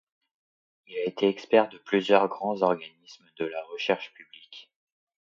[0.87, 4.73] Il a été expert de plusieurs grands organismes de la recherche publique.